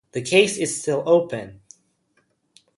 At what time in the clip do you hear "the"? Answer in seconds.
0.13-0.23